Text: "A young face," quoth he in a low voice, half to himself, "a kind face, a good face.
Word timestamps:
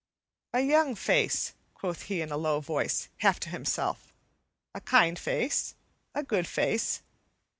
"A 0.51 0.61
young 0.61 0.95
face," 0.95 1.53
quoth 1.75 2.01
he 2.09 2.21
in 2.21 2.31
a 2.31 2.35
low 2.37 2.59
voice, 2.59 3.07
half 3.17 3.39
to 3.41 3.49
himself, 3.49 4.11
"a 4.73 4.81
kind 4.81 5.19
face, 5.19 5.75
a 6.15 6.23
good 6.23 6.47
face. 6.47 7.03